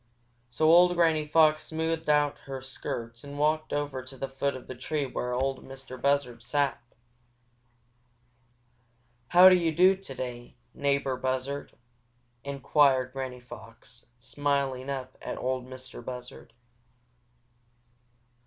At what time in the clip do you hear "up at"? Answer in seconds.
14.89-15.37